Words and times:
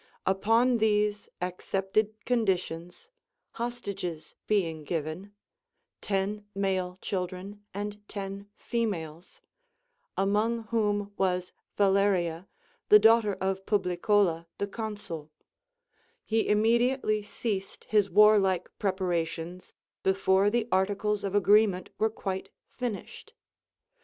Upon 0.25 0.79
these 0.79 1.29
accepted 1.43 2.15
conditions 2.25 3.11
hostages 3.51 4.33
being 4.47 4.83
given,— 4.83 5.35
ten 6.01 6.47
male 6.55 6.97
children, 7.03 7.63
and 7.71 8.01
ten 8.07 8.49
females 8.55 9.41
(among 10.17 10.63
Λvhom 10.63 11.11
was 11.19 11.53
Valeria, 11.77 12.47
the 12.89 12.97
daughter 12.97 13.33
of 13.39 13.63
Publicola 13.67 14.47
the 14.57 14.65
consul),— 14.67 15.29
he 16.25 16.47
immediately 16.49 17.21
ceased 17.21 17.83
his 17.83 18.07
Avarlike 18.09 18.69
preparations 18.79 19.71
before 20.01 20.49
the 20.49 20.67
articles 20.71 21.23
of 21.23 21.35
agreement 21.35 21.91
were 21.99 22.09
quite 22.09 22.49
finished. 22.71 23.35